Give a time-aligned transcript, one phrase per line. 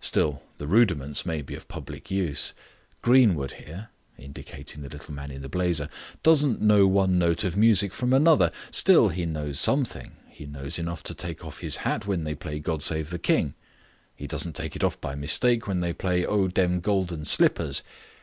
[0.00, 2.54] Still, the rudiments may be of public use.
[3.02, 5.90] Greenwood here," indicating the little man in the blazer,
[6.22, 8.50] "doesn't know one note of music from another.
[8.70, 10.12] Still, he knows something.
[10.30, 13.52] He knows enough to take off his hat when they play 'God Save the King'.
[14.16, 17.82] He doesn't take it off by mistake when they play 'Oh, Dem Golden Slippers'.